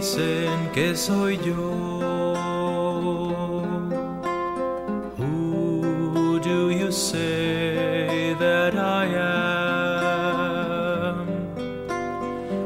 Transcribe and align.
dicen 0.00 0.72
que 0.72 0.96
soy 0.96 1.36
yo? 1.44 2.32
Who 5.18 6.40
do 6.42 6.70
you 6.70 6.90
say 6.90 8.34
that 8.38 8.72
I 8.72 9.14
am? 9.14 11.26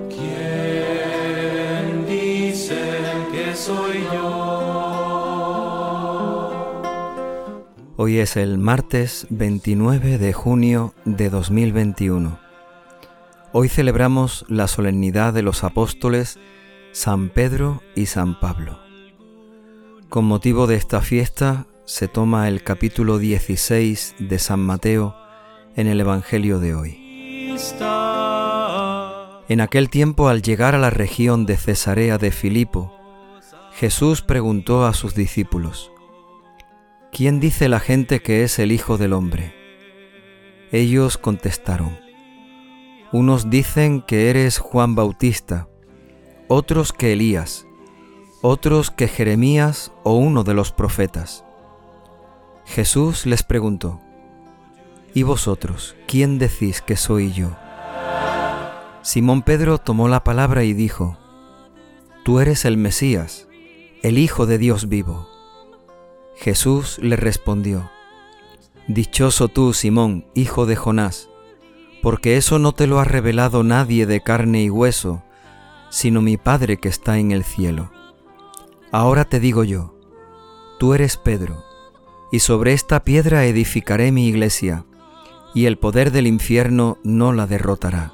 ¿Quién 0.09 2.07
dicen 2.07 3.33
que 3.33 3.57
soy 3.57 4.05
yo? 4.13 4.53
Hoy 7.97 8.19
es 8.19 8.37
el 8.37 8.59
martes 8.59 9.27
29 9.31 10.19
de 10.19 10.33
junio 10.33 10.95
de 11.05 11.31
2021. 11.31 12.39
Hoy 13.51 13.69
celebramos 13.69 14.45
la 14.49 14.69
solemnidad 14.69 15.33
de 15.33 15.43
los 15.43 15.65
apóstoles 15.65 16.39
San 16.95 17.29
Pedro 17.29 17.83
y 17.97 18.07
San 18.07 18.39
Pablo. 18.39 18.79
Con 20.09 20.27
motivo 20.27 20.69
de 20.69 20.77
esta 20.77 21.01
fiesta 21.01 21.67
se 21.87 22.07
toma 22.07 22.47
el 22.47 22.63
capítulo 22.63 23.19
16 23.19 24.15
de 24.21 24.39
San 24.39 24.61
Mateo 24.61 25.17
en 25.75 25.89
el 25.89 25.99
Evangelio 25.99 26.61
de 26.61 26.77
hoy. 26.77 27.57
En 29.49 29.61
aquel 29.61 29.91
tiempo, 29.91 30.29
al 30.29 30.41
llegar 30.41 30.77
a 30.77 30.79
la 30.79 30.91
región 30.91 31.47
de 31.47 31.57
Cesarea 31.57 32.17
de 32.17 32.31
Filipo, 32.31 32.97
Jesús 33.73 34.23
preguntó 34.23 34.87
a 34.87 34.95
sus 34.95 35.17
discípulos, 35.17 35.91
¿Quién 37.11 37.41
dice 37.41 37.69
la 37.69 37.81
gente 37.81 38.23
que 38.23 38.45
es 38.45 38.61
el 38.61 38.71
Hijo 38.71 38.99
del 38.99 39.15
Hombre? 39.15 39.53
Ellos 40.71 41.19
contestaron, 41.19 41.99
unos 43.11 43.51
dicen 43.51 44.01
que 44.01 44.31
eres 44.31 44.59
Juan 44.59 44.95
Bautista, 44.95 45.67
otros 46.49 46.93
que 46.93 47.13
Elías, 47.13 47.67
otros 48.43 48.91
que 48.91 49.09
Jeremías 49.09 49.93
o 50.03 50.15
uno 50.15 50.45
de 50.45 50.55
los 50.55 50.73
profetas. 50.73 51.45
Jesús 52.67 53.27
les 53.27 53.43
preguntó, 53.43 54.01
¿Y 55.15 55.23
vosotros, 55.23 55.97
quién 56.07 56.39
decís 56.39 56.83
que 56.83 56.97
soy 56.97 57.33
yo? 57.33 57.57
Simón 59.03 59.43
Pedro 59.43 59.79
tomó 59.79 60.09
la 60.09 60.25
palabra 60.25 60.65
y 60.65 60.73
dijo, 60.73 61.17
Tú 62.25 62.41
eres 62.41 62.65
el 62.65 62.77
Mesías, 62.77 63.49
el 64.03 64.19
Hijo 64.19 64.47
de 64.47 64.59
Dios 64.59 64.89
vivo. 64.89 65.29
Jesús 66.37 66.99
le 66.99 67.17
respondió, 67.17 67.91
Dichoso 68.89 69.49
tú, 69.49 69.73
Simón, 69.73 70.27
hijo 70.35 70.67
de 70.67 70.77
Jonás, 70.77 71.31
porque 72.03 72.37
eso 72.37 72.59
no 72.59 72.73
te 72.73 72.87
lo 72.87 72.99
ha 72.99 73.05
revelado 73.05 73.63
nadie 73.63 74.05
de 74.05 74.21
carne 74.21 74.63
y 74.63 74.69
hueso, 74.69 75.23
sino 75.95 76.21
mi 76.21 76.37
Padre 76.37 76.79
que 76.79 76.89
está 76.89 77.19
en 77.19 77.31
el 77.31 77.45
cielo. 77.45 77.93
Ahora 78.91 79.25
te 79.27 79.39
digo 79.39 79.63
yo, 79.63 79.95
tú 80.81 80.93
eres 80.93 81.17
Pedro, 81.17 81.63
y 82.33 82.41
sobre 82.41 82.73
esta 82.73 83.05
piedra 83.05 83.45
edificaré 83.45 84.11
mi 84.11 84.27
iglesia, 84.27 84.87
y 85.55 85.67
el 85.67 85.79
poder 85.79 86.11
del 86.11 86.27
infierno 86.27 86.99
no 87.05 87.33
la 87.33 87.47
derrotará. 87.47 88.13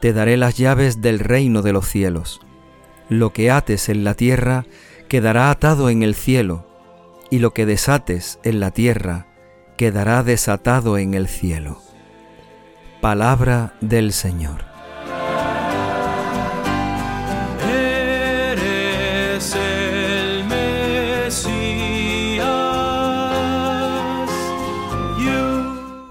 Te 0.00 0.14
daré 0.14 0.38
las 0.38 0.56
llaves 0.56 1.02
del 1.02 1.18
reino 1.18 1.60
de 1.60 1.74
los 1.74 1.86
cielos. 1.86 2.40
Lo 3.10 3.34
que 3.34 3.50
ates 3.50 3.90
en 3.90 4.02
la 4.02 4.14
tierra 4.14 4.64
quedará 5.10 5.50
atado 5.50 5.90
en 5.90 6.02
el 6.02 6.14
cielo, 6.14 6.66
y 7.30 7.40
lo 7.40 7.52
que 7.52 7.66
desates 7.66 8.38
en 8.44 8.60
la 8.60 8.70
tierra 8.70 9.26
quedará 9.76 10.22
desatado 10.22 10.96
en 10.96 11.12
el 11.12 11.28
cielo. 11.28 11.82
Palabra 13.02 13.74
del 13.82 14.14
Señor. 14.14 14.71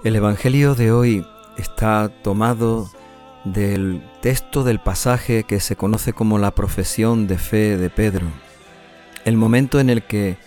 El 0.04 0.16
Evangelio 0.16 0.74
de 0.74 0.90
hoy 0.90 1.24
está 1.56 2.08
tomado 2.08 2.90
del 3.44 4.02
texto 4.20 4.64
del 4.64 4.80
pasaje 4.80 5.44
que 5.44 5.60
se 5.60 5.76
conoce 5.76 6.12
como 6.12 6.38
la 6.38 6.56
profesión 6.56 7.28
de 7.28 7.38
fe 7.38 7.76
de 7.76 7.88
Pedro. 7.88 8.26
El 9.24 9.36
momento 9.36 9.78
en 9.78 9.90
el 9.90 10.02
que 10.02 10.38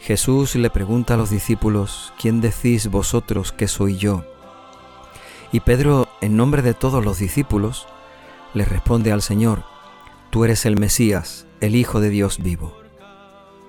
Jesús 0.00 0.54
le 0.54 0.70
pregunta 0.70 1.14
a 1.14 1.16
los 1.16 1.28
discípulos, 1.28 2.12
¿quién 2.20 2.40
decís 2.40 2.86
vosotros 2.86 3.50
que 3.50 3.66
soy 3.66 3.96
yo? 3.96 4.24
Y 5.50 5.58
Pedro, 5.58 6.06
en 6.20 6.36
nombre 6.36 6.62
de 6.62 6.74
todos 6.74 7.04
los 7.04 7.18
discípulos, 7.18 7.88
le 8.54 8.64
responde 8.64 9.10
al 9.10 9.22
Señor, 9.22 9.64
Tú 10.30 10.44
eres 10.44 10.64
el 10.64 10.78
Mesías, 10.78 11.48
el 11.60 11.74
Hijo 11.74 11.98
de 12.00 12.10
Dios 12.10 12.38
vivo. 12.40 12.76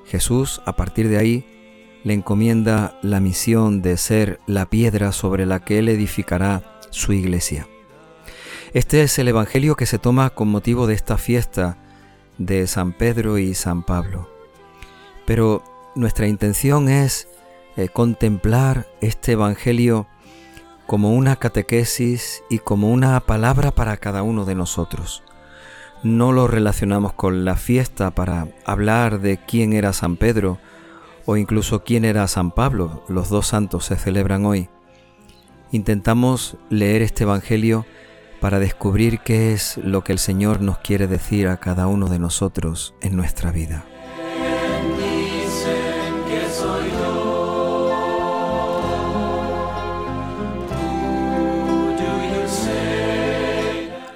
Jesús, 0.06 0.62
a 0.68 0.76
partir 0.76 1.10
de 1.10 1.18
ahí, 1.18 1.61
le 2.04 2.14
encomienda 2.14 2.98
la 3.02 3.20
misión 3.20 3.82
de 3.82 3.98
ser 3.98 4.40
la 4.48 4.66
piedra 4.66 5.12
sobre 5.12 5.46
la 5.46 5.60
que 5.60 5.80
él 5.80 5.90
edificará 5.90 6.80
su 6.90 7.14
iglesia. 7.14 7.68
Este 8.74 9.04
es 9.04 9.20
el 9.20 9.28
Evangelio 9.28 9.76
que 9.76 9.86
se 9.86 10.00
toma 10.00 10.30
con 10.30 10.48
motivo 10.48 10.88
de 10.88 10.94
esta 10.94 11.18
fiesta 11.18 11.78
de 12.38 12.68
San 12.68 12.94
Pedro 12.94 13.38
y 13.38 13.54
San 13.54 13.84
Pablo. 13.84 14.30
Pero 15.26 15.64
nuestra 15.96 16.28
intención 16.28 16.90
es 16.90 17.28
eh, 17.76 17.90
contemplar 17.90 18.88
este 19.02 19.34
Evangelio 19.34 20.08
como 20.88 21.14
una 21.14 21.36
catequesis 21.36 22.44
y 22.50 22.60
como 22.60 22.92
una 22.92 23.20
palabra 23.22 23.72
para 23.72 23.98
cada 23.98 24.24
uno 24.24 24.46
de 24.46 24.56
nosotros. 24.56 25.24
No 26.04 26.32
lo 26.32 26.48
relacionamos 26.48 27.14
con 27.14 27.46
la 27.46 27.56
fiesta 27.56 28.12
para 28.12 28.48
hablar 28.66 29.20
de 29.20 29.38
quién 29.38 29.74
era 29.74 29.94
San 29.94 30.18
Pedro 30.18 30.58
o 31.26 31.38
incluso 31.38 31.84
quién 31.84 32.06
era 32.06 32.28
San 32.28 32.52
Pablo. 32.52 33.04
Los 33.08 33.30
dos 33.30 33.48
santos 33.48 33.86
se 33.86 33.96
celebran 33.96 34.46
hoy. 34.46 34.70
Intentamos 35.72 36.58
leer 36.70 37.02
este 37.02 37.24
Evangelio 37.24 37.86
para 38.40 38.60
descubrir 38.60 39.20
qué 39.20 39.54
es 39.54 39.78
lo 39.78 40.04
que 40.04 40.12
el 40.12 40.20
Señor 40.20 40.62
nos 40.62 40.80
quiere 40.80 41.08
decir 41.08 41.48
a 41.48 41.58
cada 41.58 41.88
uno 41.88 42.10
de 42.10 42.20
nosotros 42.20 42.96
en 43.02 43.16
nuestra 43.16 43.52
vida. 43.52 43.86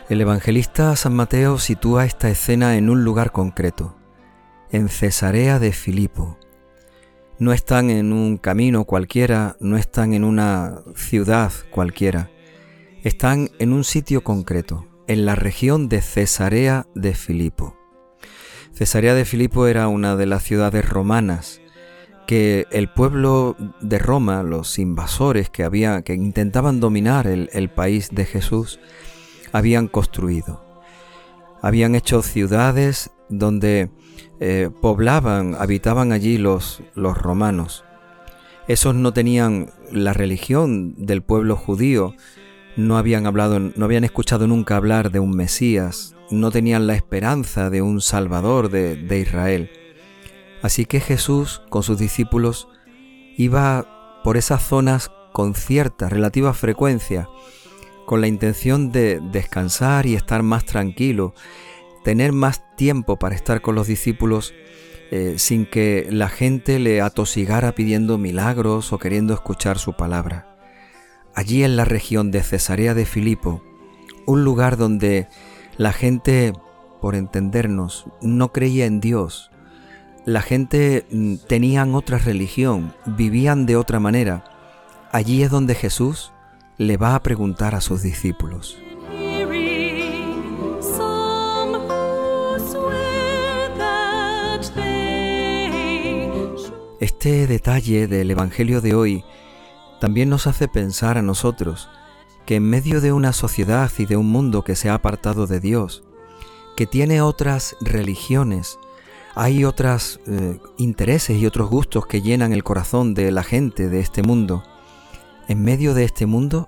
El 0.08 0.22
evangelista 0.22 0.96
San 0.96 1.16
Mateo 1.16 1.58
sitúa 1.58 2.06
esta 2.06 2.30
escena 2.30 2.78
en 2.78 2.92
un 2.92 3.04
lugar 3.04 3.32
concreto, 3.32 3.96
en 4.72 4.88
Cesarea 4.88 5.58
de 5.58 5.72
Filipo. 5.72 6.38
No 7.38 7.52
están 7.52 7.90
en 7.90 8.14
un 8.14 8.38
camino 8.38 8.86
cualquiera, 8.86 9.58
no 9.60 9.76
están 9.76 10.14
en 10.14 10.24
una 10.24 10.80
ciudad 10.96 11.52
cualquiera, 11.70 12.32
están 13.04 13.50
en 13.60 13.74
un 13.74 13.84
sitio 13.84 14.24
concreto, 14.24 14.88
en 15.08 15.26
la 15.26 15.36
región 15.36 15.90
de 15.90 16.02
Cesarea 16.02 16.88
de 16.96 17.14
Filipo. 17.14 17.76
Cesarea 18.74 19.14
de 19.14 19.26
Filipo 19.26 19.68
era 19.68 19.90
una 19.90 20.16
de 20.16 20.26
las 20.26 20.44
ciudades 20.44 20.88
romanas 20.88 21.60
que 22.26 22.68
el 22.72 22.90
pueblo 22.90 23.58
de 23.82 24.00
Roma, 24.00 24.42
los 24.42 24.80
invasores 24.80 25.50
que, 25.50 25.64
había, 25.64 26.04
que 26.04 26.14
intentaban 26.14 26.80
dominar 26.80 27.28
el, 27.28 27.50
el 27.52 27.70
país 27.70 28.10
de 28.12 28.26
Jesús, 28.26 28.80
habían 29.52 29.90
construido. 29.90 30.64
Habían 31.62 31.96
hecho 31.96 32.22
ciudades 32.22 33.12
donde 33.28 33.90
eh, 34.40 34.70
poblaban, 34.82 35.56
habitaban 35.58 36.12
allí 36.12 36.38
los, 36.38 36.82
los 36.94 37.18
romanos. 37.18 37.84
Esos 38.68 38.96
no 38.96 39.14
tenían 39.14 39.72
la 39.92 40.14
religión 40.14 40.96
del 40.98 41.22
pueblo 41.22 41.56
judío, 41.56 42.16
no 42.76 42.98
habían 42.98 43.28
hablado, 43.28 43.60
no 43.60 43.86
habían 43.86 44.04
escuchado 44.04 44.48
nunca 44.48 44.76
hablar 44.76 45.12
de 45.12 45.20
un 45.20 45.36
Mesías, 45.36 46.16
no 46.32 46.52
tenían 46.52 46.88
la 46.88 46.96
esperanza 46.96 47.70
de 47.70 47.82
un 47.82 48.02
Salvador 48.02 48.70
de, 48.70 48.96
de 48.96 49.20
Israel. 49.20 49.70
Así 50.62 50.86
que 50.86 51.00
Jesús 51.00 51.62
con 51.70 51.84
sus 51.84 52.00
discípulos 52.00 52.68
iba 53.38 54.22
por 54.24 54.38
esas 54.38 54.64
zonas 54.64 55.12
con 55.32 55.54
cierta 55.54 56.10
relativa 56.10 56.54
frecuencia, 56.54 57.30
con 58.06 58.22
la 58.22 58.28
intención 58.28 58.92
de 58.92 59.20
descansar 59.20 60.06
y 60.06 60.16
estar 60.16 60.44
más 60.44 60.66
tranquilo, 60.66 61.34
tener 62.06 62.34
más 62.34 62.62
tiempo 62.76 63.18
para 63.18 63.34
estar 63.34 63.62
con 63.62 63.74
los 63.74 63.88
discípulos 63.88 64.54
eh, 65.10 65.36
sin 65.38 65.66
que 65.66 66.08
la 66.12 66.30
gente 66.30 66.78
le 66.78 67.02
atosigara 67.02 67.74
pidiendo 67.74 68.20
milagros 68.20 68.94
o 68.94 69.00
queriendo 69.00 69.34
escuchar 69.34 69.80
su 69.80 69.94
palabra. 69.94 70.56
Allí 71.34 71.64
en 71.64 71.76
la 71.76 71.84
región 71.84 72.30
de 72.30 72.44
Cesarea 72.44 72.94
de 72.94 73.08
Filipo, 73.08 73.64
un 74.28 74.44
lugar 74.44 74.78
donde 74.78 75.28
la 75.78 75.94
gente, 75.94 76.54
por 77.02 77.16
entendernos, 77.16 78.06
no 78.22 78.52
creía 78.54 78.86
en 78.86 79.02
Dios, 79.02 79.50
la 80.26 80.44
gente 80.44 81.08
mm, 81.10 81.38
tenían 81.48 81.96
otra 81.96 82.20
religión, 82.20 82.94
vivían 83.08 83.66
de 83.66 83.78
otra 83.78 84.00
manera. 84.00 84.44
Allí 85.12 85.42
es 85.42 85.50
donde 85.50 85.74
Jesús 85.74 86.32
le 86.78 86.98
va 86.98 87.16
a 87.16 87.24
preguntar 87.24 87.74
a 87.74 87.82
sus 87.82 88.04
discípulos. 88.04 88.78
Este 97.02 97.46
detalle 97.46 98.08
del 98.08 98.32
Evangelio 98.32 98.80
de 98.80 98.96
hoy 98.96 99.26
también 100.00 100.30
nos 100.30 100.48
hace 100.48 100.70
pensar 100.70 101.18
a 101.18 101.22
nosotros 101.22 101.90
que 102.46 102.56
en 102.56 102.70
medio 102.70 103.02
de 103.02 103.12
una 103.12 103.34
sociedad 103.34 103.92
y 103.98 104.06
de 104.06 104.16
un 104.16 104.28
mundo 104.28 104.64
que 104.64 104.78
se 104.78 104.90
ha 104.90 104.94
apartado 104.94 105.46
de 105.46 105.60
Dios, 105.60 106.06
que 106.78 106.86
tiene 106.86 107.22
otras 107.22 107.76
religiones, 107.82 108.80
hay 109.34 109.66
otros 109.66 110.22
eh, 110.26 110.60
intereses 110.78 111.38
y 111.38 111.46
otros 111.46 111.70
gustos 111.70 112.06
que 112.06 112.22
llenan 112.22 112.54
el 112.54 112.64
corazón 112.64 113.14
de 113.14 113.30
la 113.32 113.44
gente 113.44 113.90
de 113.90 114.00
este 114.00 114.24
mundo. 114.24 114.64
En 115.50 115.64
medio 115.64 115.96
de 115.96 116.06
este 116.06 116.26
mundo, 116.26 116.66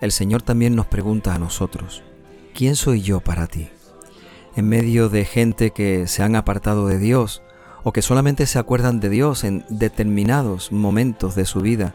el 0.00 0.10
Señor 0.10 0.42
también 0.42 0.74
nos 0.74 0.86
pregunta 0.86 1.32
a 1.32 1.38
nosotros, 1.38 2.02
¿quién 2.54 2.74
soy 2.74 3.02
yo 3.02 3.20
para 3.20 3.46
ti? 3.46 3.68
En 4.56 4.68
medio 4.68 5.08
de 5.08 5.24
gente 5.24 5.70
que 5.70 6.08
se 6.08 6.24
han 6.24 6.34
apartado 6.34 6.88
de 6.88 6.98
Dios 6.98 7.40
o 7.82 7.92
que 7.92 8.02
solamente 8.02 8.46
se 8.46 8.58
acuerdan 8.58 9.00
de 9.00 9.08
Dios 9.08 9.44
en 9.44 9.64
determinados 9.68 10.72
momentos 10.72 11.34
de 11.34 11.44
su 11.44 11.60
vida, 11.60 11.94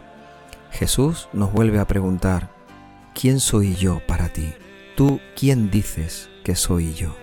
Jesús 0.72 1.30
nos 1.34 1.52
vuelve 1.54 1.80
a 1.80 1.88
preguntar, 1.88 2.50
¿quién 3.14 3.40
soy 3.40 3.76
yo 3.76 4.02
para 4.08 4.30
ti? 4.30 4.54
¿Tú 4.96 5.20
quién 5.36 5.70
dices 5.72 6.30
que 6.44 6.56
soy 6.56 6.94
yo? 6.94 7.16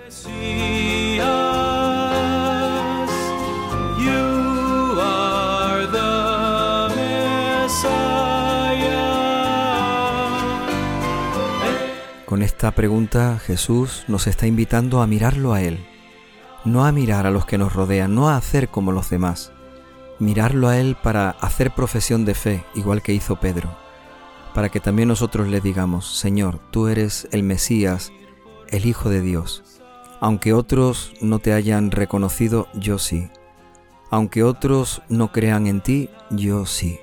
Con 12.27 12.41
esta 12.43 12.71
pregunta 12.71 13.39
Jesús 13.39 14.05
nos 14.09 14.27
está 14.27 14.47
invitando 14.47 15.03
a 15.03 15.07
mirarlo 15.07 15.53
a 15.53 15.61
Él, 15.61 15.85
no 16.65 16.85
a 16.85 16.93
mirar 16.93 17.27
a 17.27 17.31
los 17.31 17.47
que 17.47 17.59
nos 17.59 17.73
rodean, 17.73 18.15
no 18.15 18.29
a 18.29 18.37
hacer 18.37 18.69
como 18.69 18.93
los 18.93 19.11
demás, 19.11 19.53
mirarlo 20.19 20.69
a 20.69 20.79
Él 20.79 20.97
para 21.03 21.31
hacer 21.31 21.73
profesión 21.73 22.25
de 22.25 22.35
fe, 22.35 22.65
igual 22.75 23.03
que 23.03 23.13
hizo 23.13 23.37
Pedro, 23.37 23.77
para 24.55 24.69
que 24.69 24.81
también 24.81 25.09
nosotros 25.09 25.49
le 25.49 25.61
digamos, 25.61 26.19
Señor, 26.19 26.61
tú 26.71 26.89
eres 26.89 27.29
el 27.33 27.43
Mesías, 27.43 28.13
el 28.69 28.87
Hijo 28.87 29.11
de 29.11 29.21
Dios. 29.21 29.65
Aunque 30.21 30.53
otros 30.53 31.13
no 31.21 31.41
te 31.41 31.53
hayan 31.53 31.91
reconocido, 31.91 32.69
yo 32.75 32.99
sí. 32.99 33.29
Aunque 34.11 34.45
otros 34.45 35.03
no 35.09 35.33
crean 35.33 35.67
en 35.67 35.81
ti, 35.81 36.11
yo 36.31 36.65
sí. 36.67 37.01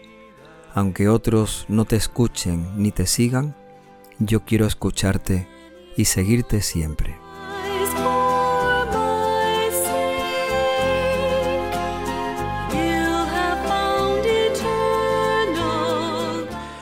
Aunque 0.73 1.09
otros 1.09 1.65
no 1.67 1.83
te 1.85 1.97
escuchen 1.97 2.81
ni 2.81 2.91
te 2.91 3.05
sigan, 3.05 3.55
yo 4.19 4.45
quiero 4.45 4.65
escucharte 4.65 5.47
y 5.97 6.05
seguirte 6.05 6.61
siempre. 6.61 7.17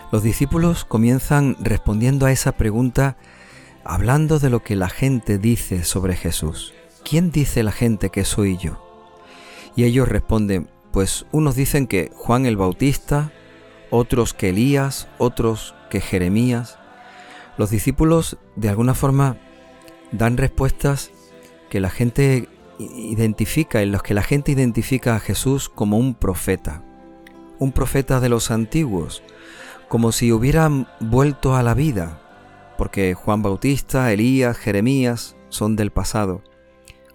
Los 0.10 0.24
discípulos 0.24 0.86
comienzan 0.86 1.58
respondiendo 1.60 2.26
a 2.26 2.32
esa 2.32 2.54
pregunta 2.54 3.18
hablando 3.84 4.40
de 4.40 4.50
lo 4.50 4.64
que 4.64 4.78
la 4.78 4.88
gente 4.88 5.38
dice 5.38 5.84
sobre 5.84 6.16
Jesús. 6.16 6.74
¿Quién 7.04 7.30
dice 7.30 7.62
la 7.62 7.74
gente 7.74 8.10
que 8.10 8.24
soy 8.24 8.58
yo? 8.58 8.82
Y 9.76 9.84
ellos 9.84 10.08
responden, 10.08 10.70
pues 10.92 11.26
unos 11.34 11.56
dicen 11.56 11.88
que 11.88 12.10
Juan 12.16 12.46
el 12.46 12.56
Bautista, 12.56 13.34
otros 13.90 14.34
que 14.34 14.50
Elías, 14.50 15.10
otros 15.18 15.76
que 15.90 16.00
Jeremías, 16.00 16.78
los 17.58 17.70
discípulos 17.70 18.38
de 18.56 18.70
alguna 18.70 18.94
forma 18.94 19.36
dan 20.14 20.38
respuestas 20.38 21.12
que 21.70 21.82
la 21.82 21.90
gente 21.90 22.48
identifica, 22.80 23.82
en 23.82 23.92
los 23.92 24.04
que 24.04 24.14
la 24.14 24.24
gente 24.24 24.54
identifica 24.54 25.16
a 25.16 25.20
Jesús 25.20 25.68
como 25.68 25.98
un 25.98 26.16
profeta, 26.16 26.82
un 27.60 27.74
profeta 27.74 28.22
de 28.22 28.30
los 28.30 28.52
antiguos, 28.52 29.22
como 29.88 30.12
si 30.12 30.32
hubieran 30.32 30.88
vuelto 31.00 31.56
a 31.56 31.64
la 31.64 31.74
vida, 31.74 32.22
porque 32.78 33.14
Juan 33.14 33.42
Bautista, 33.42 34.12
Elías, 34.12 34.58
Jeremías 34.58 35.36
son 35.50 35.76
del 35.76 35.92
pasado, 35.92 36.44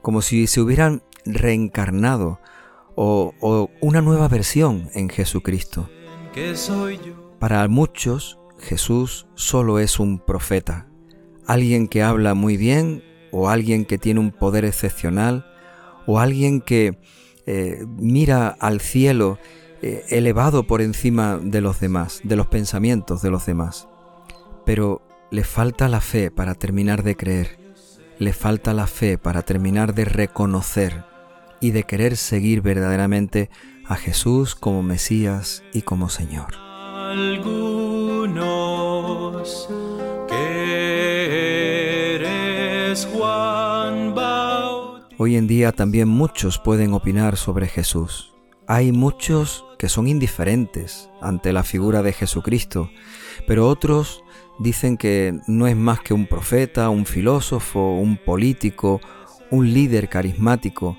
como 0.00 0.22
si 0.22 0.46
se 0.46 0.60
hubieran 0.60 1.02
reencarnado 1.24 2.40
o, 2.94 3.70
una 3.80 4.00
nueva 4.00 4.28
versión 4.28 4.90
en 4.94 5.08
Jesucristo. 5.08 5.88
Para 7.38 7.66
muchos, 7.68 8.38
Jesús 8.58 9.26
solo 9.34 9.78
es 9.78 9.98
un 9.98 10.18
profeta, 10.18 10.88
alguien 11.46 11.88
que 11.88 12.02
habla 12.02 12.34
muy 12.34 12.56
bien 12.56 13.02
o 13.32 13.48
alguien 13.48 13.84
que 13.84 13.98
tiene 13.98 14.20
un 14.20 14.30
poder 14.30 14.64
excepcional 14.64 15.46
o 16.06 16.18
alguien 16.18 16.60
que 16.60 16.98
eh, 17.46 17.84
mira 17.98 18.48
al 18.48 18.80
cielo 18.80 19.38
eh, 19.82 20.04
elevado 20.10 20.62
por 20.62 20.80
encima 20.80 21.38
de 21.42 21.60
los 21.60 21.80
demás, 21.80 22.20
de 22.22 22.36
los 22.36 22.46
pensamientos 22.46 23.20
de 23.20 23.30
los 23.30 23.46
demás. 23.46 23.88
Pero 24.64 25.02
le 25.32 25.42
falta 25.42 25.88
la 25.88 26.00
fe 26.00 26.30
para 26.30 26.54
terminar 26.54 27.02
de 27.02 27.16
creer, 27.16 27.58
le 28.18 28.32
falta 28.32 28.74
la 28.74 28.86
fe 28.86 29.18
para 29.18 29.42
terminar 29.42 29.92
de 29.92 30.04
reconocer 30.04 31.04
y 31.60 31.72
de 31.72 31.82
querer 31.82 32.16
seguir 32.16 32.62
verdaderamente 32.62 33.50
a 33.86 33.96
Jesús 33.96 34.54
como 34.54 34.84
Mesías 34.84 35.64
y 35.72 35.82
como 35.82 36.08
Señor. 36.08 36.54
Hoy 45.18 45.36
en 45.36 45.46
día 45.46 45.72
también 45.72 46.08
muchos 46.08 46.58
pueden 46.58 46.94
opinar 46.94 47.36
sobre 47.36 47.66
Jesús. 47.66 48.31
Hay 48.72 48.90
muchos 48.90 49.66
que 49.76 49.90
son 49.90 50.08
indiferentes 50.08 51.10
ante 51.20 51.52
la 51.52 51.62
figura 51.62 52.02
de 52.02 52.14
Jesucristo, 52.14 52.90
pero 53.46 53.68
otros 53.68 54.24
dicen 54.58 54.96
que 54.96 55.38
no 55.46 55.66
es 55.66 55.76
más 55.76 56.00
que 56.00 56.14
un 56.14 56.26
profeta, 56.26 56.88
un 56.88 57.04
filósofo, 57.04 57.98
un 57.98 58.16
político, 58.16 59.02
un 59.50 59.74
líder 59.74 60.08
carismático, 60.08 60.96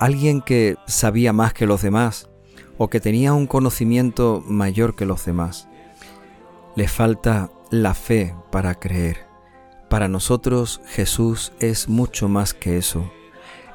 alguien 0.00 0.40
que 0.40 0.76
sabía 0.86 1.34
más 1.34 1.52
que 1.52 1.66
los 1.66 1.82
demás 1.82 2.30
o 2.78 2.88
que 2.88 2.98
tenía 2.98 3.34
un 3.34 3.46
conocimiento 3.46 4.42
mayor 4.46 4.94
que 4.94 5.04
los 5.04 5.26
demás. 5.26 5.68
Le 6.76 6.88
falta 6.88 7.50
la 7.68 7.92
fe 7.92 8.34
para 8.50 8.76
creer. 8.76 9.26
Para 9.90 10.08
nosotros 10.08 10.80
Jesús 10.86 11.52
es 11.60 11.90
mucho 11.90 12.30
más 12.30 12.54
que 12.54 12.78
eso. 12.78 13.12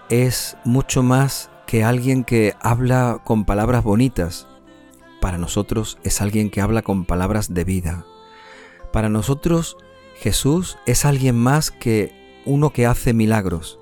Es 0.09 0.57
mucho 0.65 1.03
más 1.03 1.51
que 1.67 1.83
alguien 1.83 2.23
que 2.23 2.55
habla 2.61 3.21
con 3.23 3.45
palabras 3.45 3.83
bonitas. 3.83 4.47
Para 5.19 5.37
nosotros 5.37 5.99
es 6.03 6.21
alguien 6.21 6.49
que 6.49 6.61
habla 6.61 6.81
con 6.81 7.05
palabras 7.05 7.53
de 7.53 7.65
vida. 7.65 8.05
Para 8.91 9.09
nosotros 9.09 9.77
Jesús 10.15 10.77
es 10.85 11.03
alguien 11.05 11.37
más 11.37 11.69
que 11.69 12.41
uno 12.45 12.71
que 12.71 12.87
hace 12.87 13.13
milagros. 13.13 13.79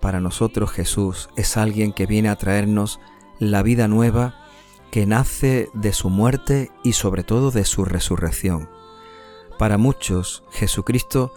Para 0.00 0.20
nosotros 0.20 0.70
Jesús 0.70 1.30
es 1.36 1.56
alguien 1.56 1.92
que 1.92 2.06
viene 2.06 2.28
a 2.28 2.36
traernos 2.36 3.00
la 3.38 3.62
vida 3.62 3.88
nueva 3.88 4.44
que 4.90 5.06
nace 5.06 5.68
de 5.72 5.92
su 5.94 6.10
muerte 6.10 6.70
y 6.84 6.92
sobre 6.92 7.24
todo 7.24 7.50
de 7.50 7.64
su 7.64 7.86
resurrección. 7.86 8.68
Para 9.58 9.78
muchos, 9.78 10.44
Jesucristo 10.50 11.32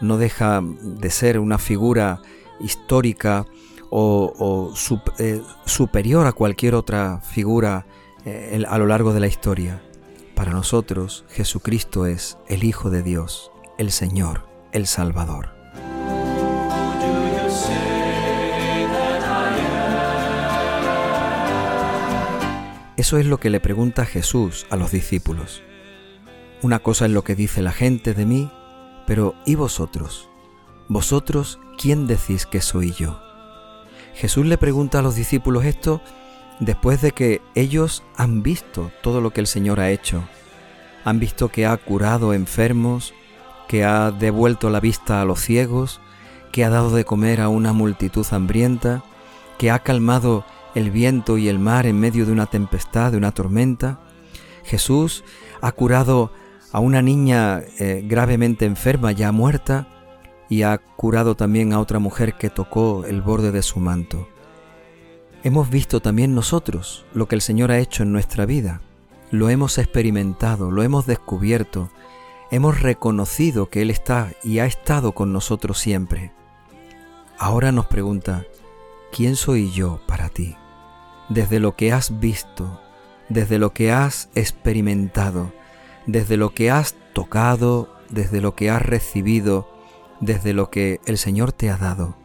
no 0.00 0.18
deja 0.18 0.60
de 0.62 1.10
ser 1.10 1.38
una 1.38 1.58
figura 1.58 2.20
histórica 2.58 3.46
o, 3.90 4.72
eh, 5.18 5.42
superior 5.66 6.26
a 6.26 6.32
cualquier 6.32 6.74
otra 6.74 7.20
figura 7.20 7.86
eh, 8.24 8.64
a 8.66 8.78
lo 8.78 8.86
largo 8.86 9.12
de 9.12 9.20
la 9.20 9.26
historia. 9.26 9.82
Para 10.34 10.52
nosotros, 10.52 11.24
Jesucristo 11.28 12.06
es 12.06 12.38
el 12.48 12.64
Hijo 12.64 12.88
de 12.90 13.02
Dios, 13.02 13.50
el 13.78 13.90
Señor, 13.90 14.48
el 14.72 14.86
Salvador. 14.86 15.50
Eso 22.96 23.16
es 23.16 23.24
lo 23.24 23.40
que 23.40 23.48
le 23.48 23.60
pregunta 23.60 24.04
Jesús 24.04 24.66
a 24.68 24.76
los 24.76 24.92
discípulos. 24.92 25.62
Una 26.62 26.80
cosa 26.80 27.06
es 27.06 27.10
lo 27.10 27.24
que 27.24 27.34
dice 27.34 27.62
la 27.62 27.72
gente 27.72 28.12
de 28.12 28.26
mí, 28.26 28.50
pero 29.06 29.34
¿y 29.46 29.54
vosotros? 29.54 30.28
¿Vosotros 30.88 31.58
quién 31.78 32.06
decís 32.06 32.44
que 32.44 32.60
soy 32.60 32.92
yo? 32.92 33.29
Jesús 34.20 34.44
le 34.44 34.58
pregunta 34.58 34.98
a 34.98 35.02
los 35.02 35.14
discípulos 35.14 35.64
esto 35.64 36.02
después 36.58 37.00
de 37.00 37.12
que 37.12 37.40
ellos 37.54 38.02
han 38.18 38.42
visto 38.42 38.92
todo 39.02 39.22
lo 39.22 39.30
que 39.30 39.40
el 39.40 39.46
Señor 39.46 39.80
ha 39.80 39.90
hecho. 39.90 40.22
Han 41.06 41.18
visto 41.18 41.48
que 41.48 41.64
ha 41.64 41.74
curado 41.78 42.34
enfermos, 42.34 43.14
que 43.66 43.82
ha 43.82 44.10
devuelto 44.10 44.68
la 44.68 44.78
vista 44.78 45.22
a 45.22 45.24
los 45.24 45.40
ciegos, 45.40 46.02
que 46.52 46.66
ha 46.66 46.68
dado 46.68 46.90
de 46.90 47.06
comer 47.06 47.40
a 47.40 47.48
una 47.48 47.72
multitud 47.72 48.26
hambrienta, 48.30 49.02
que 49.56 49.70
ha 49.70 49.78
calmado 49.78 50.44
el 50.74 50.90
viento 50.90 51.38
y 51.38 51.48
el 51.48 51.58
mar 51.58 51.86
en 51.86 51.98
medio 51.98 52.26
de 52.26 52.32
una 52.32 52.44
tempestad, 52.44 53.12
de 53.12 53.16
una 53.16 53.32
tormenta. 53.32 54.00
Jesús 54.64 55.24
ha 55.62 55.72
curado 55.72 56.30
a 56.72 56.80
una 56.80 57.00
niña 57.00 57.62
eh, 57.78 58.04
gravemente 58.06 58.66
enferma, 58.66 59.12
ya 59.12 59.32
muerta, 59.32 59.88
y 60.50 60.64
ha 60.64 60.76
curado 60.76 61.36
también 61.36 61.72
a 61.72 61.80
otra 61.80 62.00
mujer 62.00 62.34
que 62.34 62.50
tocó 62.50 63.06
el 63.06 63.22
borde 63.22 63.52
de 63.52 63.62
su 63.62 63.78
manto. 63.80 64.28
Hemos 65.44 65.70
visto 65.70 66.00
también 66.00 66.34
nosotros 66.34 67.06
lo 67.14 67.26
que 67.28 67.36
el 67.36 67.40
Señor 67.40 67.70
ha 67.70 67.78
hecho 67.78 68.02
en 68.02 68.12
nuestra 68.12 68.44
vida. 68.44 68.82
Lo 69.30 69.48
hemos 69.48 69.78
experimentado, 69.78 70.72
lo 70.72 70.82
hemos 70.82 71.06
descubierto, 71.06 71.90
hemos 72.50 72.82
reconocido 72.82 73.70
que 73.70 73.80
Él 73.80 73.90
está 73.90 74.32
y 74.42 74.58
ha 74.58 74.66
estado 74.66 75.12
con 75.12 75.32
nosotros 75.32 75.78
siempre. 75.78 76.32
Ahora 77.38 77.70
nos 77.70 77.86
pregunta, 77.86 78.44
¿quién 79.12 79.36
soy 79.36 79.70
yo 79.70 80.00
para 80.06 80.28
ti? 80.28 80.56
Desde 81.28 81.60
lo 81.60 81.76
que 81.76 81.92
has 81.92 82.18
visto, 82.18 82.80
desde 83.28 83.60
lo 83.60 83.72
que 83.72 83.92
has 83.92 84.28
experimentado, 84.34 85.52
desde 86.06 86.36
lo 86.36 86.50
que 86.50 86.72
has 86.72 86.96
tocado, 87.12 87.96
desde 88.10 88.40
lo 88.40 88.56
que 88.56 88.68
has 88.68 88.82
recibido, 88.82 89.79
desde 90.20 90.52
lo 90.52 90.70
que 90.70 91.00
el 91.06 91.18
Señor 91.18 91.52
te 91.52 91.70
ha 91.70 91.76
dado. 91.76 92.16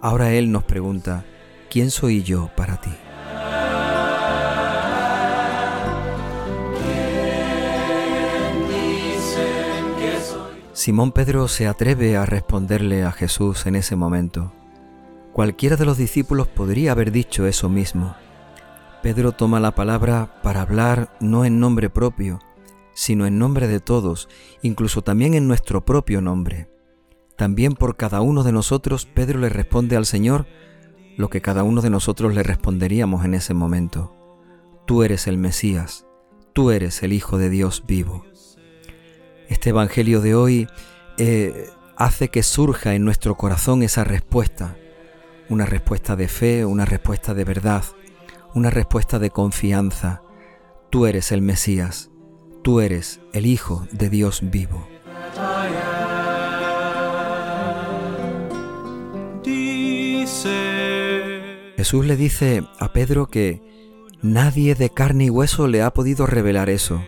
Ahora 0.00 0.32
Él 0.32 0.50
nos 0.50 0.64
pregunta, 0.64 1.24
¿quién 1.70 1.90
soy 1.90 2.22
yo 2.22 2.50
para 2.56 2.80
ti? 2.80 2.90
Simón 10.72 11.12
Pedro 11.12 11.48
se 11.48 11.66
atreve 11.66 12.16
a 12.16 12.26
responderle 12.26 13.04
a 13.04 13.12
Jesús 13.12 13.64
en 13.64 13.76
ese 13.76 13.96
momento. 13.96 14.52
Cualquiera 15.32 15.76
de 15.76 15.86
los 15.86 15.96
discípulos 15.96 16.48
podría 16.48 16.92
haber 16.92 17.10
dicho 17.10 17.46
eso 17.46 17.68
mismo. 17.68 18.16
Pedro 19.02 19.32
toma 19.32 19.60
la 19.60 19.74
palabra 19.74 20.40
para 20.42 20.62
hablar 20.62 21.16
no 21.20 21.44
en 21.44 21.58
nombre 21.60 21.90
propio, 21.90 22.40
sino 22.92 23.26
en 23.26 23.38
nombre 23.38 23.68
de 23.68 23.80
todos, 23.80 24.28
incluso 24.62 25.02
también 25.02 25.34
en 25.34 25.48
nuestro 25.48 25.84
propio 25.84 26.20
nombre. 26.20 26.73
También 27.36 27.74
por 27.74 27.96
cada 27.96 28.20
uno 28.20 28.44
de 28.44 28.52
nosotros 28.52 29.06
Pedro 29.06 29.40
le 29.40 29.48
responde 29.48 29.96
al 29.96 30.06
Señor 30.06 30.46
lo 31.16 31.30
que 31.30 31.40
cada 31.40 31.62
uno 31.62 31.80
de 31.80 31.90
nosotros 31.90 32.34
le 32.34 32.42
responderíamos 32.42 33.24
en 33.24 33.34
ese 33.34 33.54
momento. 33.54 34.14
Tú 34.86 35.02
eres 35.02 35.26
el 35.26 35.38
Mesías, 35.38 36.06
tú 36.52 36.70
eres 36.70 37.02
el 37.02 37.12
Hijo 37.12 37.38
de 37.38 37.50
Dios 37.50 37.84
vivo. 37.86 38.24
Este 39.48 39.70
Evangelio 39.70 40.20
de 40.20 40.34
hoy 40.34 40.68
eh, 41.18 41.68
hace 41.96 42.28
que 42.28 42.42
surja 42.42 42.94
en 42.94 43.04
nuestro 43.04 43.36
corazón 43.36 43.82
esa 43.82 44.04
respuesta, 44.04 44.76
una 45.48 45.66
respuesta 45.66 46.16
de 46.16 46.28
fe, 46.28 46.64
una 46.64 46.84
respuesta 46.84 47.34
de 47.34 47.44
verdad, 47.44 47.84
una 48.54 48.70
respuesta 48.70 49.18
de 49.18 49.30
confianza. 49.30 50.22
Tú 50.90 51.06
eres 51.06 51.32
el 51.32 51.42
Mesías, 51.42 52.10
tú 52.62 52.80
eres 52.80 53.20
el 53.32 53.46
Hijo 53.46 53.86
de 53.92 54.10
Dios 54.10 54.40
vivo. 54.42 54.93
Jesús 61.84 62.06
le 62.06 62.16
dice 62.16 62.64
a 62.80 62.94
Pedro 62.94 63.26
que 63.26 63.60
nadie 64.22 64.74
de 64.74 64.88
carne 64.88 65.26
y 65.26 65.28
hueso 65.28 65.68
le 65.68 65.82
ha 65.82 65.92
podido 65.92 66.24
revelar 66.24 66.70
eso, 66.70 67.04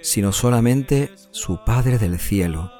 sino 0.00 0.30
solamente 0.30 1.10
su 1.32 1.58
Padre 1.64 1.98
del 1.98 2.20
cielo. 2.20 2.70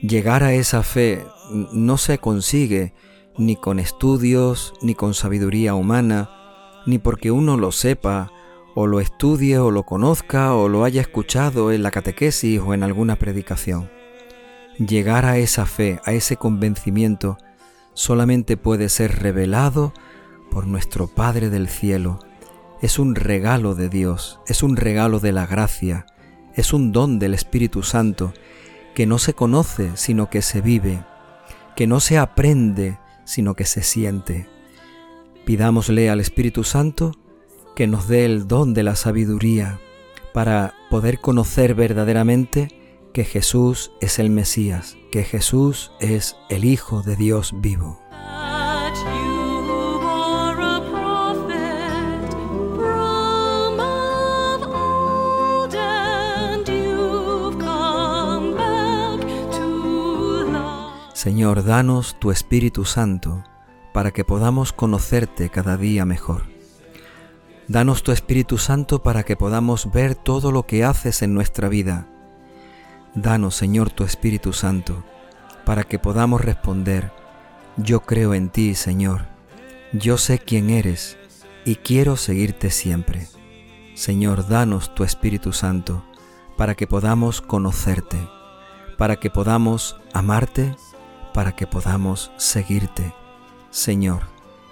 Llegar 0.00 0.42
a 0.42 0.52
esa 0.52 0.82
fe 0.82 1.24
no 1.72 1.96
se 1.96 2.18
consigue 2.18 2.92
ni 3.38 3.54
con 3.54 3.78
estudios, 3.78 4.74
ni 4.82 4.96
con 4.96 5.14
sabiduría 5.14 5.76
humana, 5.76 6.28
ni 6.86 6.98
porque 6.98 7.30
uno 7.30 7.56
lo 7.56 7.70
sepa, 7.70 8.32
o 8.74 8.88
lo 8.88 8.98
estudie, 8.98 9.58
o 9.58 9.70
lo 9.70 9.84
conozca, 9.84 10.54
o 10.56 10.68
lo 10.68 10.82
haya 10.82 11.02
escuchado 11.02 11.70
en 11.70 11.84
la 11.84 11.92
catequesis 11.92 12.58
o 12.58 12.74
en 12.74 12.82
alguna 12.82 13.14
predicación. 13.14 13.92
Llegar 14.76 15.24
a 15.24 15.38
esa 15.38 15.66
fe, 15.66 16.00
a 16.04 16.10
ese 16.10 16.36
convencimiento, 16.36 17.38
solamente 17.94 18.56
puede 18.56 18.88
ser 18.88 19.20
revelado 19.22 19.92
por 20.52 20.66
nuestro 20.66 21.06
Padre 21.08 21.48
del 21.48 21.68
Cielo. 21.68 22.18
Es 22.82 22.98
un 22.98 23.14
regalo 23.14 23.74
de 23.74 23.88
Dios, 23.88 24.40
es 24.46 24.62
un 24.62 24.76
regalo 24.76 25.18
de 25.18 25.32
la 25.32 25.46
gracia, 25.46 26.06
es 26.54 26.72
un 26.72 26.92
don 26.92 27.18
del 27.18 27.32
Espíritu 27.32 27.82
Santo 27.82 28.34
que 28.94 29.06
no 29.06 29.18
se 29.18 29.32
conoce 29.32 29.92
sino 29.94 30.28
que 30.28 30.42
se 30.42 30.60
vive, 30.60 31.04
que 31.74 31.86
no 31.86 32.00
se 32.00 32.18
aprende 32.18 32.98
sino 33.24 33.54
que 33.54 33.64
se 33.64 33.82
siente. 33.82 34.46
Pidámosle 35.46 36.10
al 36.10 36.20
Espíritu 36.20 36.64
Santo 36.64 37.12
que 37.74 37.86
nos 37.86 38.06
dé 38.06 38.26
el 38.26 38.46
don 38.46 38.74
de 38.74 38.82
la 38.82 38.96
sabiduría 38.96 39.80
para 40.34 40.74
poder 40.90 41.20
conocer 41.20 41.74
verdaderamente 41.74 42.68
que 43.14 43.24
Jesús 43.24 43.92
es 44.00 44.18
el 44.18 44.28
Mesías, 44.28 44.96
que 45.10 45.24
Jesús 45.24 45.92
es 46.00 46.36
el 46.50 46.64
Hijo 46.64 47.02
de 47.02 47.16
Dios 47.16 47.54
vivo. 47.54 48.01
Señor, 61.22 61.62
danos 61.62 62.16
tu 62.18 62.32
Espíritu 62.32 62.84
Santo 62.84 63.44
para 63.92 64.10
que 64.10 64.24
podamos 64.24 64.72
conocerte 64.72 65.50
cada 65.50 65.76
día 65.76 66.04
mejor. 66.04 66.46
Danos 67.68 68.02
tu 68.02 68.10
Espíritu 68.10 68.58
Santo 68.58 69.04
para 69.04 69.22
que 69.22 69.36
podamos 69.36 69.92
ver 69.92 70.16
todo 70.16 70.50
lo 70.50 70.66
que 70.66 70.82
haces 70.82 71.22
en 71.22 71.32
nuestra 71.32 71.68
vida. 71.68 72.08
Danos, 73.14 73.54
Señor, 73.54 73.90
tu 73.90 74.02
Espíritu 74.02 74.52
Santo 74.52 75.04
para 75.64 75.84
que 75.84 76.00
podamos 76.00 76.40
responder, 76.40 77.12
yo 77.76 78.00
creo 78.00 78.34
en 78.34 78.50
ti, 78.50 78.74
Señor, 78.74 79.26
yo 79.92 80.18
sé 80.18 80.40
quién 80.40 80.70
eres 80.70 81.16
y 81.64 81.76
quiero 81.76 82.16
seguirte 82.16 82.68
siempre. 82.68 83.28
Señor, 83.94 84.48
danos 84.48 84.92
tu 84.96 85.04
Espíritu 85.04 85.52
Santo 85.52 86.04
para 86.56 86.74
que 86.74 86.88
podamos 86.88 87.40
conocerte, 87.40 88.18
para 88.98 89.20
que 89.20 89.30
podamos 89.30 90.00
amarte 90.12 90.74
para 91.32 91.52
que 91.52 91.66
podamos 91.66 92.30
seguirte. 92.36 93.14
Señor, 93.70 94.22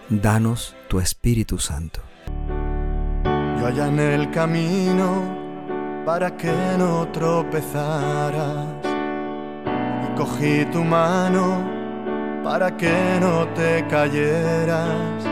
danos 0.08 0.76
tu 0.88 1.00
Espíritu 1.00 1.58
Santo. 1.58 2.00
Yo 3.58 3.66
allá 3.66 3.88
en 3.88 3.98
el 3.98 4.30
camino 4.30 5.22
para 6.04 6.36
que 6.36 6.52
no 6.78 7.06
tropezaras 7.08 8.66
y 10.04 10.16
cogí 10.16 10.64
tu 10.72 10.82
mano 10.84 11.80
para 12.42 12.76
que 12.76 13.18
no 13.20 13.46
te 13.48 13.86
cayeras. 13.88 15.24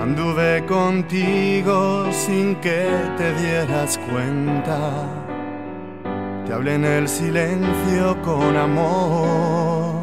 Anduve 0.00 0.66
contigo 0.66 2.10
sin 2.12 2.56
que 2.56 2.88
te 3.16 3.34
dieras 3.34 3.98
cuenta. 4.10 5.06
Te 6.44 6.52
hablé 6.52 6.74
en 6.74 6.84
el 6.84 7.08
silencio 7.08 8.20
con 8.22 8.56
amor 8.56 10.01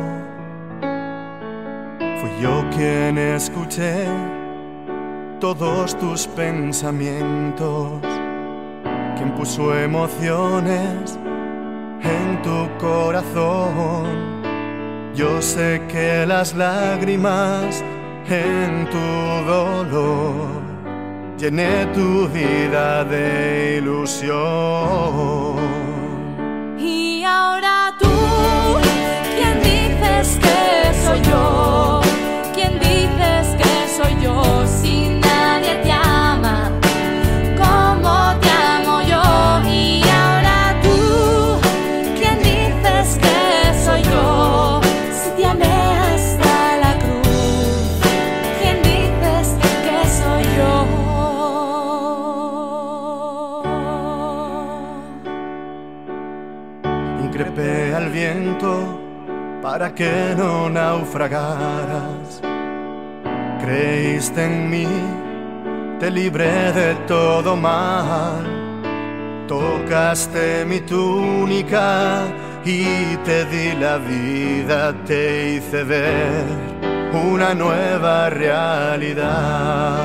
yo 2.42 2.64
quien 2.76 3.18
escuché 3.18 4.06
todos 5.40 5.98
tus 5.98 6.28
pensamientos, 6.28 8.02
quien 9.18 9.32
puso 9.36 9.76
emociones 9.76 11.18
en 12.02 12.42
tu 12.42 12.68
corazón. 12.78 14.40
Yo 15.16 15.42
sé 15.42 15.82
que 15.90 16.26
las 16.26 16.54
lágrimas 16.54 17.84
en 18.30 18.88
tu 18.90 19.50
dolor 19.50 20.62
llené 21.38 21.86
tu 21.88 22.28
vida 22.30 23.04
de 23.04 23.78
ilusión. 23.80 24.38
Y 26.78 27.24
ahora 27.26 27.94
tú, 28.00 28.08
quien 29.36 29.62
dices 29.62 30.40
que 30.40 30.94
soy 31.04 31.22
yo. 31.22 31.99
Naufragaras. 61.10 62.42
Creíste 63.62 64.46
en 64.46 64.70
mí, 64.70 64.88
te 66.00 66.12
libré 66.12 66.72
de 66.72 66.96
todo 67.08 67.56
mal. 67.56 68.46
Tocaste 69.48 70.66
mi 70.66 70.82
túnica 70.82 72.26
y 72.64 73.16
te 73.26 73.46
di 73.46 73.74
la 73.76 73.98
vida, 73.98 74.94
te 75.06 75.54
hice 75.56 75.84
ver 75.84 76.44
una 77.14 77.56
nueva 77.56 78.30
realidad. 78.30 79.98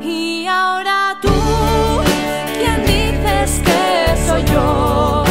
Y 0.00 0.46
ahora 0.46 1.18
tú, 1.20 1.28
¿quién 2.58 2.82
dices 2.86 3.60
que 3.60 4.16
soy 4.26 4.44
yo? 4.44 5.24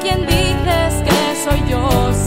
¿Quién 0.00 0.26
dices 0.26 1.02
que 1.04 1.36
soy 1.44 1.62
yo? 1.68 2.25